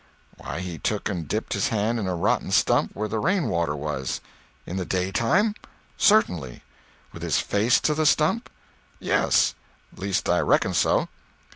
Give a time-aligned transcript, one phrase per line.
[0.37, 3.75] "Why, he took and dipped his hand in a rotten stump where the rain water
[3.75, 4.19] was."
[4.65, 5.53] "In the daytime?"
[5.95, 6.63] "Certainly."
[7.13, 8.49] "With his face to the stump?"
[8.99, 9.53] "Yes.
[9.95, 11.07] Least I reckon so."